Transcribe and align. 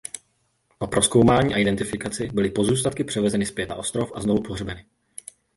Po 0.77 0.87
prozkoumání 0.87 1.53
a 1.53 1.57
identifikaci 1.57 2.29
byly 2.33 2.49
pozůstatky 2.49 3.03
převezeny 3.03 3.45
zpět 3.45 3.69
na 3.69 3.75
ostrov 3.75 4.11
a 4.15 4.21
znovu 4.21 4.41
pohřbeny. 4.41 4.85